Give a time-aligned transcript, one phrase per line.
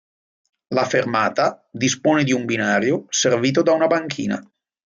[0.69, 4.43] La fermata dispone di un binario servito da una banchina.